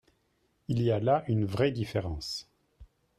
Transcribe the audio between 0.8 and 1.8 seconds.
y a là une vraie